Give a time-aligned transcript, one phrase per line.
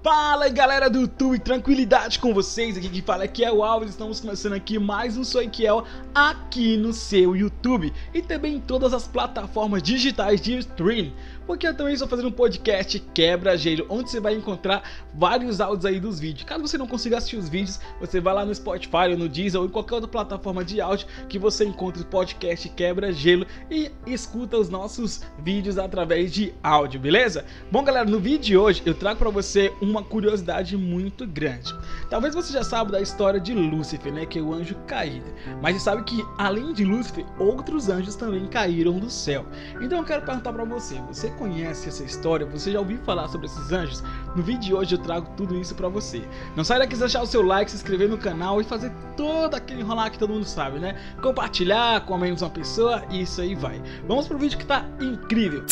[0.00, 4.20] Fala galera do YouTube, tranquilidade com vocês, aqui quem fala aqui é o Alves, estamos
[4.20, 9.82] começando aqui mais um Soikiel aqui no seu YouTube e também em todas as plataformas
[9.82, 11.10] digitais de stream,
[11.48, 14.82] porque eu também estou fazendo um podcast quebra-gelo, onde você vai encontrar
[15.12, 16.44] vários áudios aí dos vídeos.
[16.44, 19.60] Caso você não consiga assistir os vídeos, você vai lá no Spotify, ou no Deezer
[19.60, 24.56] ou em qualquer outra plataforma de áudio que você encontre o podcast quebra-gelo e escuta
[24.56, 27.44] os nossos vídeos através de áudio, beleza?
[27.70, 31.74] Bom galera, no vídeo de hoje eu trago para você uma uma curiosidade muito grande.
[32.08, 35.26] Talvez você já saiba da história de Lúcifer, né, que é o anjo caído.
[35.60, 39.44] Mas você sabe que além de Lúcifer, outros anjos também caíram do céu.
[39.80, 42.44] Então eu quero perguntar para você, você conhece essa história?
[42.46, 44.02] Você já ouviu falar sobre esses anjos?
[44.34, 46.22] No vídeo de hoje eu trago tudo isso para você.
[46.56, 49.80] Não sai daqui deixar o seu like, se inscrever no canal e fazer todo aquele
[49.80, 50.96] enrolar que todo mundo sabe, né?
[51.22, 53.80] Compartilhar com a menos uma pessoa e isso aí vai.
[54.06, 55.64] Vamos pro vídeo que tá incrível.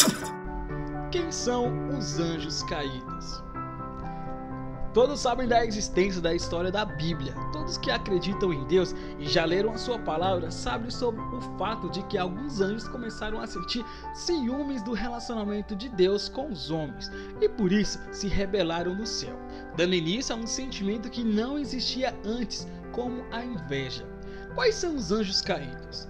[1.10, 3.45] Quem são os anjos caídos?
[4.96, 7.34] Todos sabem da existência da história da Bíblia.
[7.52, 11.90] Todos que acreditam em Deus e já leram a sua palavra sabem sobre o fato
[11.90, 17.12] de que alguns anjos começaram a sentir ciúmes do relacionamento de Deus com os homens
[17.42, 19.38] e por isso se rebelaram do céu,
[19.76, 24.06] dando início a um sentimento que não existia antes, como a inveja.
[24.54, 26.08] Quais são os anjos caídos?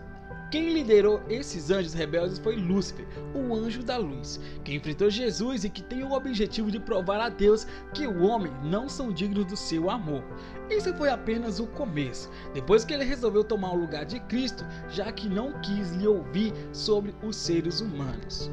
[0.50, 5.70] Quem liderou esses anjos rebeldes foi Lúcifer, o anjo da luz, que enfrentou Jesus e
[5.70, 9.56] que tem o objetivo de provar a Deus que o homem não são dignos do
[9.56, 10.22] seu amor.
[10.70, 15.10] Isso foi apenas o começo, depois que ele resolveu tomar o lugar de Cristo, já
[15.10, 18.48] que não quis lhe ouvir sobre os seres humanos.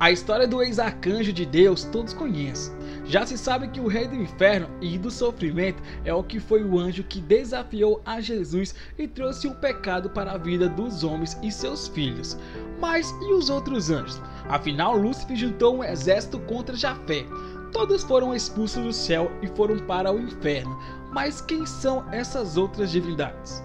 [0.00, 2.74] A história do ex-arcanjo de Deus todos conhecem.
[3.04, 6.64] Já se sabe que o rei do inferno e do sofrimento é o que foi
[6.64, 11.38] o anjo que desafiou a Jesus e trouxe o pecado para a vida dos homens
[11.42, 12.36] e seus filhos.
[12.80, 14.20] Mas e os outros anjos?
[14.48, 17.24] Afinal, Lúcifer juntou um exército contra Jafé.
[17.72, 20.76] Todos foram expulsos do céu e foram para o inferno.
[21.12, 23.62] Mas quem são essas outras divindades?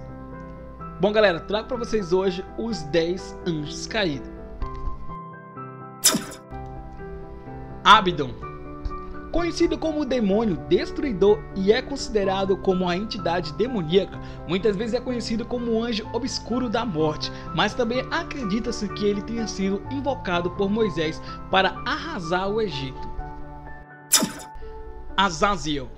[1.02, 4.39] Bom galera, trago para vocês hoje os 10 anjos caídos.
[7.92, 8.30] Abdon.
[9.32, 14.16] Conhecido como o demônio destruidor e é considerado como a entidade demoníaca,
[14.48, 19.24] muitas vezes é conhecido como o anjo obscuro da morte, mas também acredita-se que ele
[19.24, 21.20] tenha sido invocado por Moisés
[21.50, 23.10] para arrasar o Egito.
[25.18, 25.90] Azaziel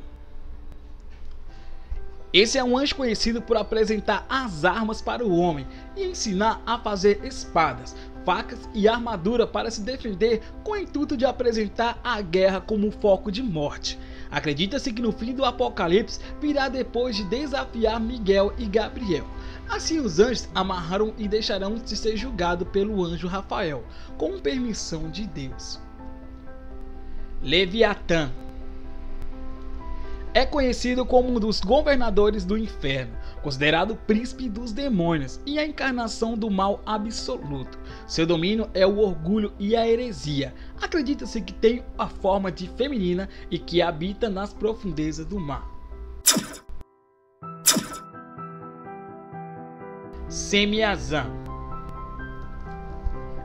[2.33, 6.77] esse é um anjo conhecido por apresentar as armas para o homem e ensinar a
[6.77, 7.93] fazer espadas,
[8.25, 13.29] facas e armadura para se defender com o intuito de apresentar a guerra como foco
[13.29, 13.99] de morte.
[14.29, 19.27] Acredita-se que no fim do apocalipse virá depois de desafiar Miguel e Gabriel.
[19.69, 23.83] Assim os anjos amarraram e deixarão de ser julgados pelo anjo Rafael,
[24.17, 25.79] com permissão de Deus.
[27.43, 28.31] Leviatã
[30.33, 36.37] é conhecido como um dos governadores do inferno, considerado príncipe dos demônios e a encarnação
[36.37, 37.77] do mal absoluto.
[38.07, 40.53] Seu domínio é o orgulho e a heresia.
[40.81, 45.69] Acredita-se que tem a forma de feminina e que habita nas profundezas do mar.
[50.29, 51.40] Semiazan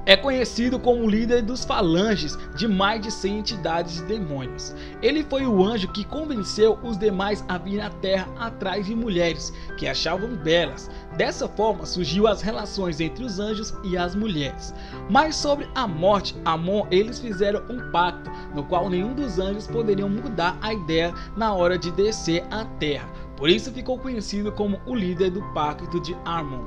[0.07, 4.73] é conhecido como líder dos falanges de mais de 100 entidades de demônios.
[5.03, 9.53] Ele foi o anjo que convenceu os demais a vir à Terra atrás de mulheres
[9.77, 10.89] que achavam belas.
[11.17, 14.73] Dessa forma surgiu as relações entre os anjos e as mulheres.
[15.11, 20.09] Mas sobre a morte, Amon, eles fizeram um pacto no qual nenhum dos anjos poderiam
[20.09, 23.09] mudar a ideia na hora de descer à Terra.
[23.37, 26.65] Por isso ficou conhecido como o líder do pacto de Amon.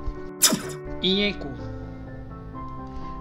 [1.02, 1.69] Inhenku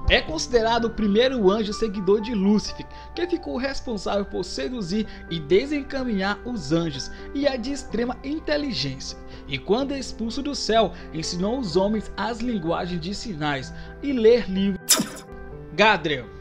[0.09, 6.41] é considerado o primeiro anjo seguidor de Lúcifer, que ficou responsável por seduzir e desencaminhar
[6.47, 9.19] os anjos e é de extrema inteligência.
[9.47, 14.79] E quando expulso do céu, ensinou os homens as linguagens de sinais e ler livros.
[15.75, 16.38] Gadriel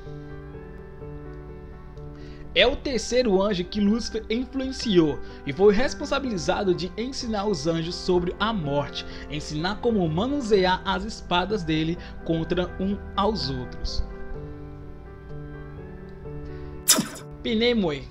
[2.57, 8.35] é o terceiro anjo que Lúcifer influenciou e foi responsabilizado de ensinar os anjos sobre
[8.39, 14.03] a morte, ensinar como manusear as espadas dele contra um aos outros.
[17.43, 18.07] Pinemoi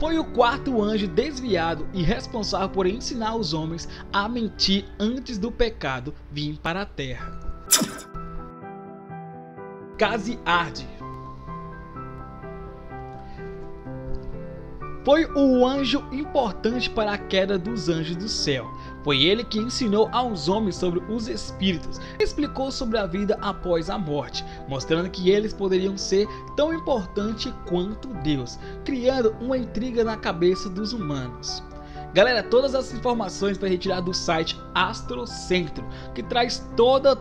[0.00, 5.52] foi o quarto anjo desviado e responsável por ensinar os homens a mentir antes do
[5.52, 7.38] pecado vir para a terra.
[9.98, 10.97] Casiarde
[15.08, 18.70] foi o anjo importante para a queda dos anjos do céu.
[19.02, 23.96] Foi ele que ensinou aos homens sobre os espíritos, explicou sobre a vida após a
[23.96, 30.68] morte, mostrando que eles poderiam ser tão importantes quanto Deus, criando uma intriga na cabeça
[30.68, 31.62] dos humanos.
[32.12, 37.16] Galera, todas as informações para retirar do site Astrocentro, que traz toda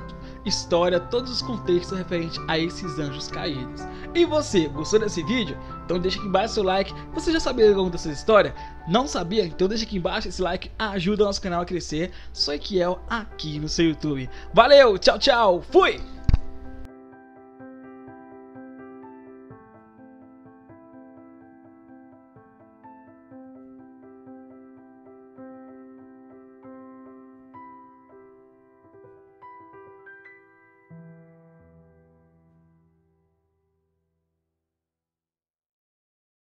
[0.48, 3.82] história, todos os contextos referentes a esses anjos caídos.
[4.14, 5.58] E você, gostou desse vídeo?
[5.86, 6.94] Então deixa aqui embaixo seu like.
[7.14, 8.54] Você já sabia alguma dessa história?
[8.88, 9.46] Não sabia?
[9.46, 12.12] Então deixa aqui embaixo esse like, ajuda o nosso canal a crescer.
[12.34, 14.30] Sou Equiel aqui no seu YouTube.
[14.54, 16.17] Valeu, tchau, tchau, fui!